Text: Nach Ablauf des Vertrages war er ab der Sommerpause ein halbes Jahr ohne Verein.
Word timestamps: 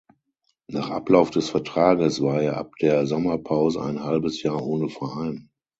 Nach 0.65 0.89
Ablauf 0.89 1.29
des 1.29 1.51
Vertrages 1.51 2.23
war 2.23 2.41
er 2.41 2.57
ab 2.57 2.71
der 2.81 3.05
Sommerpause 3.05 3.83
ein 3.83 4.03
halbes 4.03 4.41
Jahr 4.41 4.65
ohne 4.65 4.89
Verein. 4.89 5.51